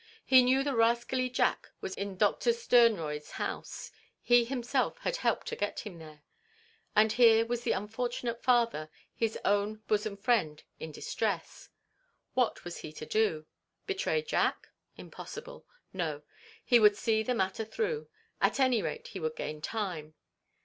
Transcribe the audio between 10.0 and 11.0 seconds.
friend, in